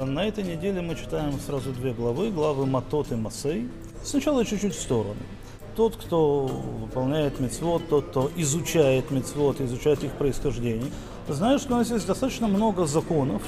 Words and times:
На 0.00 0.24
этой 0.24 0.42
неделе 0.42 0.80
мы 0.80 0.94
читаем 0.94 1.38
сразу 1.38 1.72
две 1.72 1.92
главы, 1.92 2.30
главы 2.30 2.64
Матот 2.64 3.12
и 3.12 3.16
Масей. 3.16 3.68
Сначала 4.02 4.46
чуть-чуть 4.46 4.74
в 4.74 4.80
сторону. 4.80 5.20
Тот, 5.76 5.96
кто 5.96 6.46
выполняет 6.46 7.38
мецвод, 7.38 7.86
тот, 7.90 8.06
кто 8.06 8.30
изучает 8.34 9.10
мецвод, 9.10 9.60
изучает 9.60 10.02
их 10.02 10.12
происхождение, 10.12 10.90
знает, 11.28 11.60
что 11.60 11.74
у 11.74 11.76
нас 11.76 11.90
есть 11.90 12.06
достаточно 12.06 12.48
много 12.48 12.86
законов, 12.86 13.42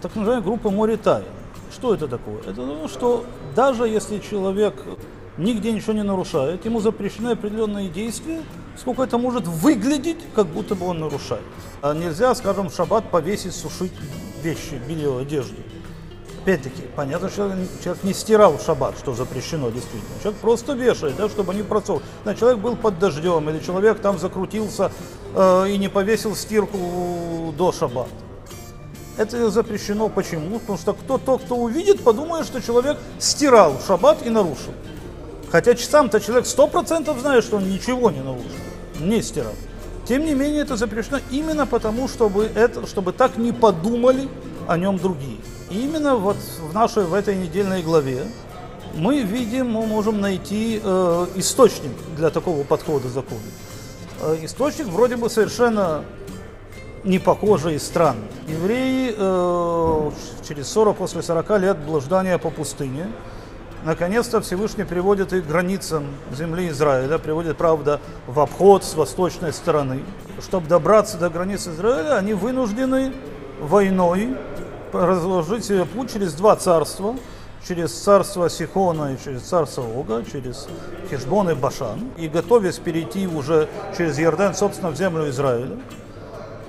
так 0.00 0.14
называемая 0.14 0.44
группа 0.46 0.70
Моритай. 0.70 1.24
Что 1.72 1.94
это 1.94 2.06
такое? 2.06 2.38
Это 2.42 2.54
то, 2.54 2.86
что 2.86 3.24
даже 3.56 3.88
если 3.88 4.20
человек 4.20 4.74
нигде 5.36 5.72
ничего 5.72 5.94
не 5.94 6.04
нарушает, 6.04 6.64
ему 6.64 6.78
запрещены 6.78 7.30
определенные 7.30 7.88
действия, 7.88 8.42
сколько 8.76 9.02
это 9.02 9.18
может 9.18 9.46
выглядеть, 9.46 10.18
как 10.34 10.46
будто 10.46 10.74
бы 10.74 10.86
он 10.86 11.00
нарушает. 11.00 11.44
А 11.82 11.94
нельзя, 11.94 12.34
скажем, 12.34 12.68
в 12.68 12.74
шаббат 12.74 13.10
повесить, 13.10 13.54
сушить 13.54 13.92
вещи, 14.42 14.80
белье, 14.88 15.18
одежду. 15.18 15.56
Опять-таки, 16.42 16.82
понятно, 16.96 17.28
что 17.28 17.54
человек 17.84 18.02
не 18.02 18.14
стирал 18.14 18.56
в 18.56 18.62
шаббат, 18.62 18.96
что 18.98 19.14
запрещено 19.14 19.68
действительно. 19.68 20.14
Человек 20.22 20.40
просто 20.40 20.72
вешает, 20.72 21.16
да, 21.16 21.28
чтобы 21.28 21.54
не 21.54 21.62
просох. 21.62 22.02
Да, 22.24 22.34
человек 22.34 22.60
был 22.60 22.76
под 22.76 22.98
дождем, 22.98 23.48
или 23.50 23.58
человек 23.58 24.00
там 24.00 24.18
закрутился 24.18 24.90
э, 25.34 25.68
и 25.68 25.76
не 25.76 25.88
повесил 25.88 26.34
стирку 26.34 27.54
до 27.58 27.72
шаббата. 27.72 28.08
Это 29.18 29.50
запрещено 29.50 30.08
почему? 30.08 30.58
Потому 30.60 30.78
что 30.78 30.94
кто, 30.94 31.18
тот, 31.18 31.42
кто 31.42 31.56
увидит, 31.56 32.02
подумает, 32.02 32.46
что 32.46 32.62
человек 32.62 32.96
стирал 33.18 33.78
шаббат 33.86 34.24
и 34.24 34.30
нарушил. 34.30 34.72
Хотя 35.50 35.76
сам-то 35.76 36.20
человек 36.20 36.46
сто 36.46 36.66
процентов 36.68 37.18
знает, 37.18 37.44
что 37.44 37.56
он 37.56 37.68
ничего 37.68 38.10
не 38.10 38.20
нарушил, 38.20 38.50
не 39.00 39.20
стирал. 39.22 39.54
Тем 40.06 40.24
не 40.24 40.34
менее, 40.34 40.62
это 40.62 40.76
запрещено 40.76 41.18
именно 41.30 41.66
потому, 41.66 42.08
чтобы, 42.08 42.44
это, 42.54 42.86
чтобы 42.86 43.12
так 43.12 43.36
не 43.36 43.52
подумали 43.52 44.28
о 44.66 44.76
нем 44.76 44.98
другие. 44.98 45.38
И 45.70 45.84
именно 45.84 46.16
вот 46.16 46.36
в 46.36 46.74
нашей, 46.74 47.04
в 47.04 47.14
этой 47.14 47.36
недельной 47.36 47.82
главе 47.82 48.24
мы 48.94 49.22
видим, 49.22 49.70
мы 49.70 49.86
можем 49.86 50.20
найти 50.20 50.80
э, 50.82 51.26
источник 51.36 51.92
для 52.16 52.30
такого 52.30 52.64
подхода 52.64 53.08
к 53.08 53.10
закону. 53.10 53.40
Э, 54.20 54.36
источник 54.42 54.86
вроде 54.86 55.16
бы 55.16 55.30
совершенно 55.30 56.04
не 57.04 57.18
похожий 57.18 57.76
и 57.76 57.78
странный. 57.78 58.28
Евреи 58.48 59.14
э, 59.16 60.10
через 60.46 60.68
40, 60.68 60.96
после 60.96 61.22
40 61.22 61.60
лет 61.60 61.78
блуждания 61.78 62.36
по 62.38 62.50
пустыне, 62.50 63.06
наконец-то 63.84 64.40
Всевышний 64.40 64.84
приводит 64.84 65.32
их 65.32 65.44
к 65.44 65.48
границам 65.48 66.06
земли 66.32 66.68
Израиля, 66.68 67.18
приводит, 67.18 67.56
правда, 67.56 68.00
в 68.26 68.40
обход 68.40 68.84
с 68.84 68.94
восточной 68.94 69.52
стороны. 69.52 70.02
Чтобы 70.40 70.66
добраться 70.66 71.18
до 71.18 71.30
границы 71.30 71.70
Израиля, 71.70 72.16
они 72.16 72.34
вынуждены 72.34 73.12
войной 73.60 74.36
разложить 74.92 75.64
себе 75.64 75.84
путь 75.84 76.12
через 76.12 76.32
два 76.34 76.56
царства, 76.56 77.16
через 77.66 77.92
царство 77.92 78.48
Сихона 78.48 79.14
и 79.14 79.22
через 79.22 79.42
царство 79.42 79.82
Ога, 79.82 80.24
через 80.30 80.66
Хешбон 81.10 81.50
и 81.50 81.54
Башан, 81.54 82.10
и 82.16 82.28
готовясь 82.28 82.78
перейти 82.78 83.26
уже 83.26 83.68
через 83.96 84.18
Иордан, 84.18 84.54
собственно, 84.54 84.90
в 84.90 84.96
землю 84.96 85.28
Израиля. 85.28 85.78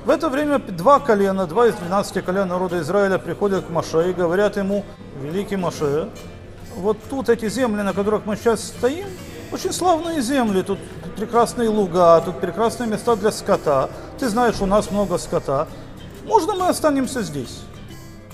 В 0.03 0.09
это 0.09 0.29
время 0.29 0.57
два 0.57 0.99
колена, 0.99 1.45
два 1.45 1.67
из 1.67 1.75
12 1.75 2.25
колен 2.25 2.47
народа 2.47 2.79
Израиля 2.79 3.19
приходят 3.19 3.65
к 3.65 3.69
Маше 3.69 4.09
и 4.09 4.13
говорят 4.13 4.57
ему, 4.57 4.83
великий 5.21 5.57
Маше, 5.57 6.09
вот 6.75 6.97
тут 7.09 7.29
эти 7.29 7.49
земли, 7.49 7.81
на 7.81 7.93
которых 7.93 8.25
мы 8.25 8.35
сейчас 8.35 8.63
стоим, 8.63 9.07
очень 9.51 9.73
славные 9.73 10.21
земли, 10.21 10.61
тут 10.61 10.79
прекрасные 11.17 11.69
луга, 11.69 12.21
тут 12.21 12.39
прекрасные 12.39 12.89
места 12.89 13.15
для 13.15 13.31
скота. 13.31 13.89
Ты 14.17 14.29
знаешь, 14.29 14.61
у 14.61 14.65
нас 14.65 14.91
много 14.91 15.17
скота. 15.17 15.67
Можно 16.25 16.55
мы 16.55 16.67
останемся 16.67 17.21
здесь? 17.21 17.61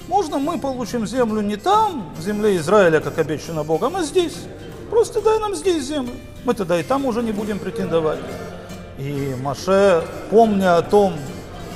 Можно 0.07 0.37
мы 0.37 0.57
получим 0.57 1.05
землю 1.05 1.41
не 1.41 1.57
там, 1.57 2.13
в 2.17 2.21
земле 2.21 2.55
Израиля, 2.57 2.99
как 2.99 3.17
обещано 3.17 3.63
Богом, 3.63 3.95
а 3.95 4.03
здесь. 4.03 4.35
Просто 4.89 5.21
дай 5.21 5.39
нам 5.39 5.55
здесь 5.55 5.83
землю. 5.83 6.13
Мы 6.45 6.53
тогда 6.53 6.79
и 6.79 6.83
там 6.83 7.05
уже 7.05 7.21
не 7.23 7.31
будем 7.31 7.59
претендовать. 7.59 8.19
И 8.97 9.35
Маше, 9.41 10.03
помня 10.29 10.77
о 10.77 10.81
том, 10.81 11.13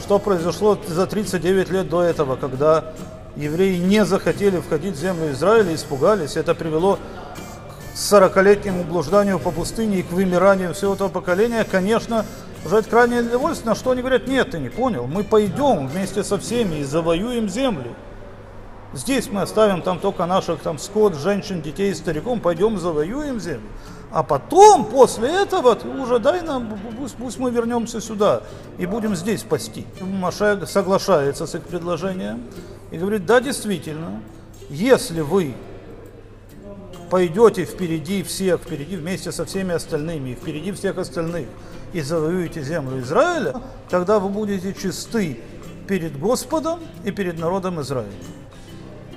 что 0.01 0.17
произошло 0.17 0.77
за 0.87 1.07
39 1.07 1.69
лет 1.69 1.89
до 1.89 2.01
этого, 2.03 2.35
когда 2.35 2.93
евреи 3.35 3.77
не 3.77 4.05
захотели 4.05 4.59
входить 4.59 4.95
в 4.95 4.99
землю 4.99 5.31
Израиля, 5.31 5.73
испугались, 5.73 6.37
это 6.37 6.53
привело 6.55 6.97
к 6.97 7.97
40-летнему 7.97 8.83
блужданию 8.83 9.39
по 9.39 9.51
пустыне 9.51 9.99
и 9.99 10.03
к 10.03 10.11
вымиранию 10.11 10.73
всего 10.73 10.93
этого 10.93 11.09
поколения, 11.09 11.63
конечно, 11.63 12.25
жать 12.65 12.87
крайне 12.87 13.21
недовольственно, 13.21 13.75
что 13.75 13.91
они 13.91 14.01
говорят, 14.01 14.27
нет, 14.27 14.51
ты 14.51 14.59
не 14.59 14.69
понял, 14.69 15.07
мы 15.07 15.23
пойдем 15.23 15.87
вместе 15.87 16.23
со 16.23 16.37
всеми 16.37 16.77
и 16.77 16.83
завоюем 16.83 17.49
землю. 17.49 17.95
Здесь 18.93 19.29
мы 19.29 19.41
оставим 19.41 19.81
там 19.81 19.99
только 19.99 20.25
наших 20.25 20.59
там 20.59 20.77
скот, 20.77 21.15
женщин, 21.15 21.61
детей, 21.61 21.95
стариком, 21.95 22.41
пойдем 22.41 22.77
завоюем 22.77 23.39
землю. 23.39 23.67
А 24.11 24.23
потом, 24.23 24.85
после 24.85 25.29
этого, 25.29 25.75
ты 25.75 25.87
уже 25.87 26.19
дай 26.19 26.41
нам, 26.41 26.77
пусть, 26.97 27.15
пусть 27.15 27.39
мы 27.39 27.49
вернемся 27.49 28.01
сюда 28.01 28.43
и 28.77 28.85
будем 28.85 29.15
здесь 29.15 29.43
пасти. 29.43 29.85
Маша 30.01 30.65
соглашается 30.65 31.47
с 31.47 31.55
их 31.55 31.63
предложением 31.63 32.43
и 32.91 32.97
говорит, 32.97 33.25
да, 33.25 33.39
действительно, 33.39 34.21
если 34.69 35.21
вы 35.21 35.53
пойдете 37.09 37.63
впереди 37.63 38.21
всех, 38.23 38.61
впереди 38.61 38.97
вместе 38.97 39.31
со 39.31 39.45
всеми 39.45 39.73
остальными, 39.73 40.33
впереди 40.33 40.73
всех 40.73 40.97
остальных, 40.97 41.47
и 41.93 42.01
завоюете 42.01 42.63
землю 42.63 43.01
Израиля, 43.01 43.61
тогда 43.89 44.19
вы 44.19 44.29
будете 44.29 44.73
чисты 44.73 45.39
перед 45.87 46.17
Господом 46.19 46.79
и 47.03 47.11
перед 47.11 47.39
народом 47.39 47.81
Израиля. 47.81 48.11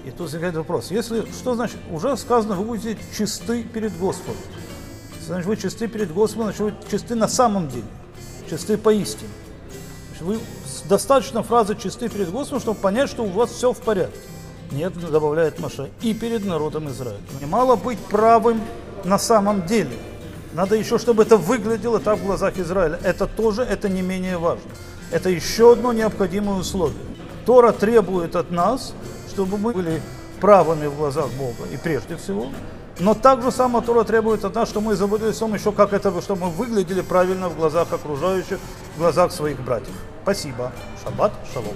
И 0.04 0.10
тут 0.10 0.20
возникает 0.20 0.54
вопрос, 0.54 0.90
если, 0.90 1.22
что 1.32 1.54
значит, 1.54 1.78
уже 1.90 2.16
сказано, 2.16 2.56
вы 2.56 2.64
будете 2.64 2.98
чисты 3.16 3.62
перед 3.62 3.96
Господом. 3.98 4.40
Значит, 5.26 5.46
вы 5.46 5.56
чисты 5.56 5.88
перед 5.88 6.12
Господом, 6.12 6.44
значит, 6.46 6.60
вы 6.60 6.74
чисты 6.90 7.14
на 7.14 7.28
самом 7.28 7.68
деле, 7.68 7.84
чисты 8.48 8.76
поистине. 8.76 9.30
Значит, 10.08 10.22
вы 10.22 10.38
достаточно 10.88 11.42
фразы 11.42 11.76
чисты 11.76 12.08
перед 12.08 12.30
Господом, 12.30 12.60
чтобы 12.60 12.80
понять, 12.80 13.08
что 13.08 13.24
у 13.24 13.28
вас 13.28 13.50
все 13.50 13.72
в 13.72 13.78
порядке. 13.78 14.18
Нет, 14.70 14.92
добавляет 15.10 15.58
Маша, 15.60 15.88
и 16.02 16.14
перед 16.14 16.44
народом 16.44 16.88
Израиля. 16.90 17.20
Не 17.40 17.46
мало 17.46 17.76
быть 17.76 17.98
правым 17.98 18.60
на 19.04 19.18
самом 19.18 19.66
деле. 19.66 19.96
Надо 20.52 20.76
еще, 20.76 20.98
чтобы 20.98 21.22
это 21.22 21.36
выглядело 21.36 22.00
так 22.00 22.18
в 22.18 22.26
глазах 22.26 22.58
Израиля. 22.58 22.98
Это 23.02 23.26
тоже, 23.26 23.62
это 23.62 23.88
не 23.88 24.02
менее 24.02 24.38
важно. 24.38 24.70
Это 25.10 25.28
еще 25.28 25.72
одно 25.72 25.92
необходимое 25.92 26.58
условие. 26.58 26.96
Тора 27.46 27.72
требует 27.72 28.36
от 28.36 28.50
нас, 28.50 28.94
чтобы 29.28 29.58
мы 29.58 29.72
были 29.72 30.02
правыми 30.40 30.86
в 30.86 30.96
глазах 30.96 31.28
Бога, 31.38 31.68
и 31.72 31.76
прежде 31.76 32.16
всего. 32.16 32.48
Но 33.00 33.14
также 33.14 33.50
сама 33.50 33.80
Тора 33.80 34.04
требует 34.04 34.44
от 34.44 34.54
нас, 34.54 34.68
что 34.68 34.80
мы 34.80 34.94
заботились 34.94 35.36
о 35.36 35.40
том 35.40 35.54
еще, 35.54 35.72
как 35.72 35.92
это, 35.92 36.20
чтобы 36.22 36.46
мы 36.46 36.50
выглядели 36.50 37.00
правильно 37.00 37.48
в 37.48 37.56
глазах 37.56 37.92
окружающих, 37.92 38.58
в 38.94 38.98
глазах 38.98 39.32
своих 39.32 39.60
братьев. 39.60 39.94
Спасибо. 40.22 40.72
Шаббат 41.02 41.32
шалом. 41.52 41.74